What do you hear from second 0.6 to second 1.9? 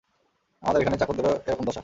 আমাদের এখানে চাকরদেরও এরকম দশা।